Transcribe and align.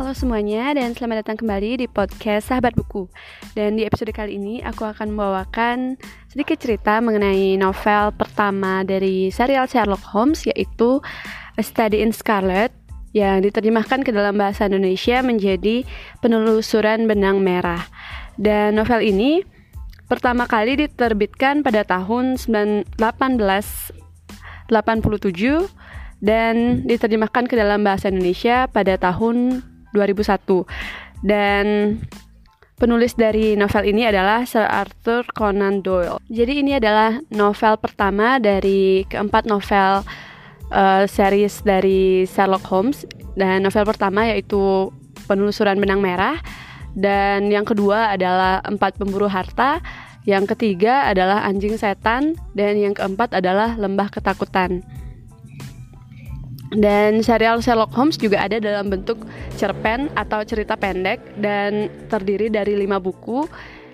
Halo 0.00 0.16
semuanya 0.16 0.72
dan 0.72 0.96
selamat 0.96 1.20
datang 1.20 1.44
kembali 1.44 1.84
di 1.84 1.86
podcast 1.92 2.48
Sahabat 2.48 2.72
Buku. 2.72 3.12
Dan 3.52 3.76
di 3.76 3.84
episode 3.84 4.08
kali 4.16 4.40
ini 4.40 4.64
aku 4.64 4.88
akan 4.88 5.12
membawakan 5.12 6.00
sedikit 6.24 6.56
cerita 6.56 7.04
mengenai 7.04 7.60
novel 7.60 8.08
pertama 8.16 8.80
dari 8.80 9.28
serial 9.28 9.68
Sherlock 9.68 10.00
Holmes 10.08 10.48
yaitu 10.48 11.04
A 11.52 11.60
Study 11.60 12.00
in 12.00 12.16
Scarlet 12.16 12.72
yang 13.12 13.44
diterjemahkan 13.44 14.00
ke 14.00 14.08
dalam 14.08 14.40
bahasa 14.40 14.72
Indonesia 14.72 15.20
menjadi 15.20 15.84
Penelusuran 16.24 17.04
Benang 17.04 17.44
Merah. 17.44 17.84
Dan 18.40 18.80
novel 18.80 19.04
ini 19.04 19.44
pertama 20.08 20.48
kali 20.48 20.80
diterbitkan 20.80 21.60
pada 21.60 21.84
tahun 21.84 22.40
1887 22.40 24.72
dan 26.24 26.88
diterjemahkan 26.88 27.44
ke 27.52 27.52
dalam 27.52 27.84
bahasa 27.84 28.08
Indonesia 28.08 28.64
pada 28.64 28.96
tahun 28.96 29.68
2001. 29.92 30.66
Dan 31.20 31.96
penulis 32.80 33.12
dari 33.12 33.54
novel 33.54 33.84
ini 33.92 34.08
adalah 34.08 34.48
Sir 34.48 34.64
Arthur 34.64 35.28
Conan 35.36 35.84
Doyle. 35.84 36.16
Jadi 36.32 36.64
ini 36.64 36.80
adalah 36.80 37.20
novel 37.28 37.76
pertama 37.76 38.40
dari 38.40 39.04
keempat 39.04 39.44
novel 39.44 40.00
uh, 40.72 41.04
series 41.04 41.60
dari 41.60 42.24
Sherlock 42.24 42.64
Holmes 42.66 43.04
dan 43.36 43.64
novel 43.64 43.84
pertama 43.84 44.24
yaitu 44.28 44.88
Penelusuran 45.28 45.78
Benang 45.78 46.02
Merah 46.02 46.42
dan 46.94 47.50
yang 47.54 47.62
kedua 47.62 48.14
adalah 48.14 48.58
Empat 48.66 48.98
Pemburu 48.98 49.30
Harta, 49.30 49.78
yang 50.26 50.46
ketiga 50.46 51.06
adalah 51.06 51.46
Anjing 51.46 51.78
Setan 51.78 52.34
dan 52.58 52.74
yang 52.78 52.94
keempat 52.94 53.30
adalah 53.34 53.78
Lembah 53.78 54.10
Ketakutan. 54.10 54.82
Dan 56.70 57.18
serial 57.26 57.58
Sherlock 57.58 57.90
Holmes 57.98 58.14
juga 58.14 58.46
ada 58.46 58.62
dalam 58.62 58.94
bentuk 58.94 59.26
cerpen 59.58 60.06
atau 60.14 60.46
cerita 60.46 60.78
pendek 60.78 61.18
dan 61.42 61.90
terdiri 62.06 62.46
dari 62.46 62.78
lima 62.78 63.02
buku 63.02 63.50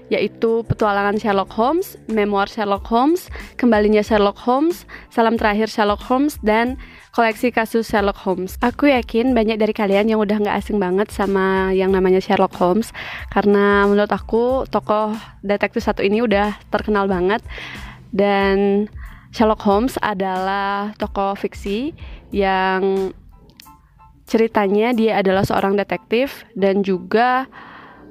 yaitu 0.06 0.62
Petualangan 0.70 1.18
Sherlock 1.18 1.50
Holmes, 1.58 1.98
Memoir 2.06 2.46
Sherlock 2.46 2.86
Holmes, 2.86 3.26
Kembalinya 3.58 4.06
Sherlock 4.06 4.38
Holmes, 4.38 4.86
Salam 5.10 5.34
Terakhir 5.34 5.66
Sherlock 5.66 5.98
Holmes, 6.06 6.38
dan 6.46 6.78
Koleksi 7.10 7.50
Kasus 7.50 7.90
Sherlock 7.90 8.22
Holmes. 8.22 8.54
Aku 8.62 8.86
yakin 8.86 9.34
banyak 9.34 9.58
dari 9.58 9.74
kalian 9.74 10.06
yang 10.06 10.22
udah 10.22 10.38
nggak 10.38 10.56
asing 10.62 10.78
banget 10.78 11.10
sama 11.10 11.74
yang 11.74 11.90
namanya 11.90 12.22
Sherlock 12.22 12.54
Holmes, 12.54 12.94
karena 13.34 13.82
menurut 13.90 14.12
aku 14.14 14.62
tokoh 14.70 15.10
detektif 15.42 15.82
satu 15.82 16.06
ini 16.06 16.22
udah 16.22 16.54
terkenal 16.70 17.10
banget, 17.10 17.42
dan 18.14 18.86
Sherlock 19.34 19.62
Holmes 19.66 19.94
adalah 20.00 20.94
tokoh 20.96 21.34
fiksi 21.38 21.94
yang 22.34 23.12
ceritanya 24.26 24.90
dia 24.90 25.22
adalah 25.22 25.46
seorang 25.46 25.78
detektif 25.78 26.42
dan 26.58 26.82
juga 26.82 27.46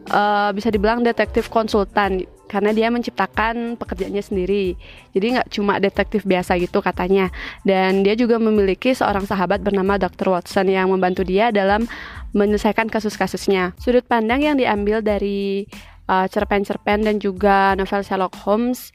uh, 0.09 0.49
bisa 0.55 0.71
dibilang 0.71 1.03
detektif 1.03 1.51
konsultan 1.51 2.23
karena 2.45 2.71
dia 2.71 2.87
menciptakan 2.93 3.75
pekerjaannya 3.75 4.23
sendiri. 4.23 4.77
Jadi 5.11 5.25
nggak 5.35 5.49
cuma 5.49 5.81
detektif 5.81 6.23
biasa 6.23 6.55
gitu 6.61 6.79
katanya. 6.79 7.33
Dan 7.65 8.05
dia 8.05 8.13
juga 8.13 8.37
memiliki 8.37 8.93
seorang 8.93 9.25
sahabat 9.25 9.65
bernama 9.65 9.97
Dr. 9.97 10.29
Watson 10.29 10.69
yang 10.69 10.93
membantu 10.93 11.25
dia 11.25 11.49
dalam 11.49 11.89
menyelesaikan 12.37 12.87
kasus-kasusnya. 12.87 13.73
Sudut 13.81 14.05
pandang 14.05 14.45
yang 14.45 14.55
diambil 14.55 15.01
dari 15.01 15.65
uh, 16.05 16.29
cerpen-cerpen 16.29 17.01
dan 17.01 17.17
juga 17.17 17.73
novel 17.73 18.05
Sherlock 18.05 18.37
Holmes 18.45 18.93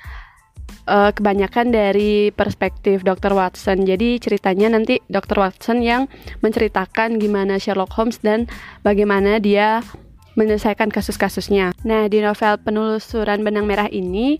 uh, 0.91 1.15
kebanyakan 1.15 1.71
dari 1.71 2.35
perspektif 2.35 3.07
Dr. 3.07 3.33
Watson. 3.33 3.87
Jadi 3.87 4.19
ceritanya 4.19 4.75
nanti 4.75 4.99
Dr. 5.07 5.39
Watson 5.39 5.81
yang 5.81 6.11
menceritakan 6.43 7.23
gimana 7.23 7.63
Sherlock 7.63 7.95
Holmes 7.95 8.19
dan 8.19 8.51
bagaimana 8.83 9.39
dia 9.39 9.87
menyelesaikan 10.35 10.91
kasus-kasusnya. 10.91 11.75
Nah, 11.87 12.11
di 12.11 12.19
novel 12.23 12.59
Penelusuran 12.63 13.43
Benang 13.47 13.67
Merah 13.67 13.91
ini 13.91 14.39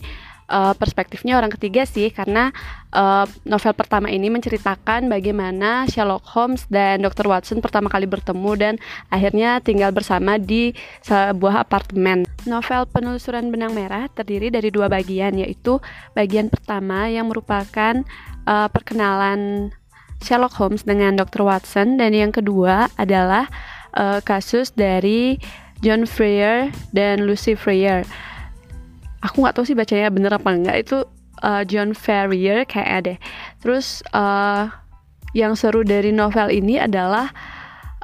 uh, 0.51 0.73
perspektifnya 0.75 1.39
orang 1.39 1.51
ketiga 1.55 1.87
sih 1.87 2.11
karena 2.11 2.51
uh, 2.91 3.25
novel 3.47 3.73
pertama 3.73 4.11
ini 4.11 4.27
menceritakan 4.27 5.07
bagaimana 5.07 5.87
Sherlock 5.87 6.27
Holmes 6.35 6.67
dan 6.67 7.01
Dr. 7.01 7.31
Watson 7.31 7.63
pertama 7.63 7.87
kali 7.87 8.05
bertemu 8.05 8.51
dan 8.59 8.73
akhirnya 9.07 9.63
tinggal 9.63 9.95
bersama 9.95 10.35
di 10.35 10.75
sebuah 11.03 11.63
apartemen. 11.63 12.27
Novel 12.45 12.89
Penelusuran 12.89 13.53
Benang 13.53 13.77
Merah 13.77 14.09
terdiri 14.11 14.49
dari 14.49 14.73
dua 14.73 14.89
bagian 14.89 15.37
yaitu 15.37 15.77
bagian 16.17 16.49
pertama 16.49 17.05
yang 17.07 17.29
merupakan 17.29 18.01
uh, 18.49 18.67
perkenalan 18.69 19.71
Sherlock 20.21 20.53
Holmes 20.57 20.85
dengan 20.85 21.17
Dr. 21.17 21.41
Watson 21.45 21.97
dan 21.97 22.13
yang 22.13 22.29
kedua 22.29 22.89
adalah 22.97 23.49
uh, 23.97 24.21
kasus 24.21 24.69
dari 24.73 25.41
John 25.81 26.05
Freyer 26.05 26.69
dan 26.93 27.25
Lucy 27.25 27.57
Freyer. 27.57 28.05
Aku 29.25 29.41
nggak 29.41 29.57
tahu 29.57 29.65
sih 29.65 29.77
bacanya 29.77 30.13
bener 30.13 30.33
apa 30.33 30.49
enggak 30.53 30.77
itu 30.77 30.97
uh, 31.41 31.63
John 31.65 31.97
Ferrier 31.97 32.65
kayak 32.69 32.97
deh. 33.05 33.17
Terus 33.61 34.05
uh, 34.13 34.69
yang 35.33 35.57
seru 35.57 35.81
dari 35.81 36.13
novel 36.13 36.53
ini 36.53 36.77
adalah 36.77 37.33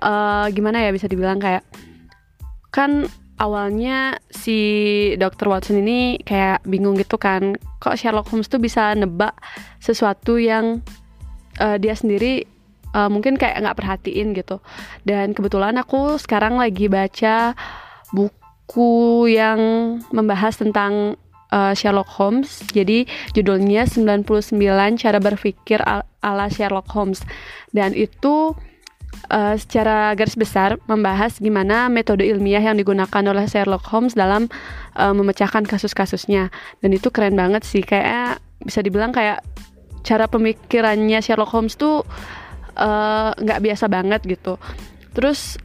uh, 0.01 0.49
gimana 0.49 0.81
ya 0.81 0.89
bisa 0.93 1.05
dibilang 1.05 1.37
kayak 1.37 1.61
kan 2.73 3.09
awalnya 3.37 4.17
si 4.33 4.57
Dr. 5.15 5.49
Watson 5.49 5.81
ini 5.81 6.17
kayak 6.21 6.65
bingung 6.65 6.97
gitu 6.97 7.21
kan 7.21 7.57
kok 7.77 7.97
Sherlock 7.97 8.29
Holmes 8.33 8.49
tuh 8.49 8.57
bisa 8.57 8.97
nebak 8.97 9.37
sesuatu 9.77 10.41
yang 10.41 10.81
uh, 11.61 11.77
dia 11.77 11.93
sendiri 11.93 12.45
uh, 12.97 13.09
mungkin 13.09 13.37
kayak 13.37 13.61
nggak 13.61 13.77
perhatiin 13.77 14.33
gitu 14.33 14.57
dan 15.05 15.37
kebetulan 15.37 15.77
aku 15.77 16.17
sekarang 16.17 16.57
lagi 16.57 16.89
baca 16.89 17.53
buku 18.09 19.29
yang 19.29 19.59
membahas 20.09 20.57
tentang 20.57 21.15
uh, 21.53 21.73
Sherlock 21.77 22.09
Holmes 22.17 22.65
jadi 22.73 23.05
judulnya 23.37 23.85
99 23.85 24.25
cara 24.97 25.17
berpikir 25.21 25.79
ala 26.25 26.45
Sherlock 26.49 26.89
Holmes 26.89 27.21
dan 27.69 27.93
itu 27.93 28.57
uh, 29.29 29.55
secara 29.57 30.13
garis 30.13 30.37
besar 30.37 30.77
membahas 30.85 31.37
gimana 31.41 31.89
metode 31.89 32.23
ilmiah 32.25 32.61
yang 32.61 32.77
digunakan 32.77 33.23
oleh 33.25 33.45
Sherlock 33.49 33.85
Holmes 33.89 34.13
dalam 34.13 34.49
uh, 34.97 35.13
memecahkan 35.13 35.65
kasus-kasusnya. 35.65 36.53
Dan 36.79 36.89
itu 36.93 37.09
keren 37.09 37.35
banget 37.35 37.65
sih 37.65 37.81
kayak 37.81 38.39
bisa 38.63 38.81
dibilang 38.81 39.09
kayak 39.11 39.41
cara 40.05 40.29
pemikirannya 40.29 41.19
Sherlock 41.19 41.51
Holmes 41.51 41.75
tuh 41.75 42.07
Eh, 42.77 43.31
nggak 43.33 43.59
uh, 43.59 43.63
biasa 43.65 43.85
banget 43.89 44.21
gitu. 44.29 44.61
Terus 45.17 45.57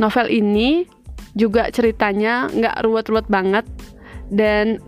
novel 0.00 0.32
ini 0.32 0.88
juga 1.36 1.68
ceritanya 1.68 2.48
nggak 2.48 2.80
ruwet-ruwet 2.80 3.28
banget 3.28 3.68
dan 4.32 4.80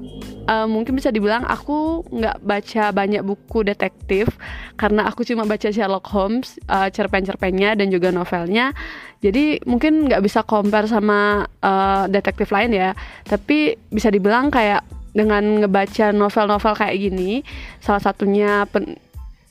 uh, 0.48 0.64
mungkin 0.64 0.96
bisa 0.96 1.12
dibilang 1.12 1.44
aku 1.44 2.08
nggak 2.08 2.40
baca 2.40 2.84
banyak 2.90 3.20
buku 3.20 3.68
detektif 3.68 4.32
karena 4.80 5.04
aku 5.04 5.22
cuma 5.28 5.44
baca 5.44 5.68
Sherlock 5.68 6.08
Holmes 6.08 6.56
uh, 6.72 6.88
cerpen-cerpennya 6.88 7.76
dan 7.76 7.92
juga 7.92 8.08
novelnya. 8.08 8.72
Jadi 9.20 9.60
mungkin 9.68 10.08
nggak 10.08 10.24
bisa 10.24 10.40
compare 10.42 10.88
sama 10.88 11.44
uh, 11.60 12.08
detektif 12.08 12.48
lain 12.48 12.72
ya. 12.72 12.96
Tapi 13.28 13.76
bisa 13.92 14.08
dibilang 14.08 14.48
kayak 14.48 14.82
dengan 15.12 15.64
ngebaca 15.64 16.14
novel-novel 16.14 16.74
kayak 16.78 16.96
gini 16.96 17.42
salah 17.82 17.98
satunya 17.98 18.68
pen, 18.70 18.94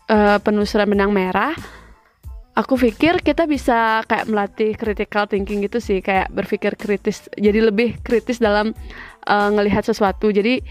uh, 0.07 0.39
penelusuran 0.39 0.87
benang 0.87 1.11
merah 1.11 1.51
aku 2.57 2.73
pikir 2.73 3.21
kita 3.21 3.45
bisa 3.45 4.01
kayak 4.09 4.25
melatih 4.25 4.73
critical 4.73 5.29
thinking 5.29 5.61
gitu 5.61 5.77
sih 5.77 6.01
kayak 6.01 6.33
berpikir 6.33 6.73
kritis 6.73 7.29
jadi 7.37 7.69
lebih 7.69 8.01
kritis 8.01 8.41
dalam 8.41 8.73
uh, 9.29 9.49
ngelihat 9.53 9.85
sesuatu. 9.85 10.33
Jadi 10.33 10.65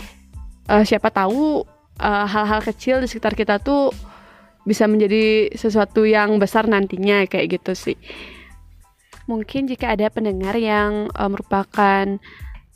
uh, 0.70 0.84
siapa 0.86 1.10
tahu 1.10 1.64
eh, 1.96 2.26
hal-hal 2.28 2.60
uh, 2.60 2.66
kecil 2.66 3.00
di 3.02 3.08
sekitar 3.08 3.32
kita 3.32 3.58
tuh 3.62 3.90
bisa 4.66 4.90
menjadi 4.90 5.54
sesuatu 5.54 6.02
yang 6.02 6.42
besar 6.42 6.66
nantinya 6.66 7.22
kayak 7.30 7.60
gitu 7.60 7.72
sih. 7.72 7.98
Mungkin 9.26 9.66
jika 9.70 9.94
ada 9.94 10.10
pendengar 10.10 10.54
yang 10.58 11.10
uh, 11.14 11.30
merupakan 11.30 12.18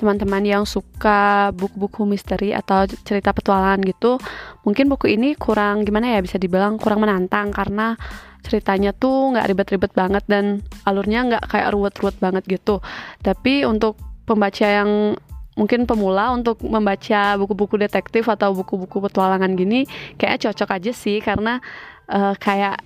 teman-teman 0.01 0.41
yang 0.49 0.65
suka 0.65 1.53
buku-buku 1.53 2.09
misteri 2.09 2.57
atau 2.57 2.89
cerita 3.05 3.37
petualangan 3.37 3.85
gitu 3.85 4.17
mungkin 4.65 4.89
buku 4.89 5.13
ini 5.13 5.37
kurang 5.37 5.85
gimana 5.85 6.17
ya 6.17 6.25
bisa 6.25 6.41
dibilang 6.41 6.81
kurang 6.81 7.05
menantang 7.05 7.53
karena 7.53 8.01
ceritanya 8.41 8.97
tuh 8.97 9.37
nggak 9.37 9.47
ribet-ribet 9.53 9.93
banget 9.93 10.25
dan 10.25 10.65
alurnya 10.89 11.29
nggak 11.29 11.45
kayak 11.53 11.69
ruwet-ruwet 11.77 12.17
banget 12.17 12.45
gitu. 12.49 12.81
Tapi 13.21 13.69
untuk 13.69 14.01
pembaca 14.25 14.65
yang 14.65 15.21
mungkin 15.59 15.85
pemula 15.85 16.31
untuk 16.31 16.63
membaca 16.63 17.35
buku-buku 17.37 17.75
detektif 17.81 18.31
atau 18.31 18.55
buku-buku 18.55 19.03
petualangan 19.11 19.51
gini 19.59 19.85
kayaknya 20.15 20.51
cocok 20.51 20.71
aja 20.79 20.93
sih 20.95 21.19
karena 21.19 21.59
uh, 22.07 22.35
kayak 22.39 22.79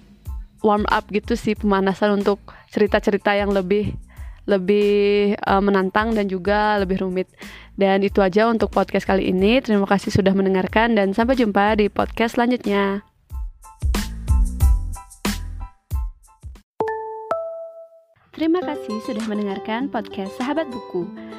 warm 0.64 0.88
up 0.88 1.04
gitu 1.12 1.36
sih 1.36 1.52
pemanasan 1.52 2.24
untuk 2.24 2.40
cerita-cerita 2.72 3.36
yang 3.36 3.52
lebih 3.52 3.92
lebih 4.44 5.36
uh, 5.44 5.60
menantang 5.60 6.12
dan 6.12 6.28
juga 6.28 6.76
lebih 6.80 7.00
rumit. 7.00 7.28
Dan 7.74 8.04
itu 8.04 8.20
aja 8.20 8.46
untuk 8.46 8.70
podcast 8.70 9.08
kali 9.08 9.32
ini. 9.32 9.58
Terima 9.64 9.88
kasih 9.88 10.12
sudah 10.12 10.36
mendengarkan 10.36 10.94
dan 10.94 11.16
sampai 11.16 11.34
jumpa 11.34 11.80
di 11.80 11.88
podcast 11.88 12.36
selanjutnya. 12.36 13.02
Terima 18.34 18.58
kasih 18.60 18.98
sudah 19.06 19.24
mendengarkan 19.30 19.86
podcast 19.88 20.34
Sahabat 20.34 20.66
Buku. 20.66 21.06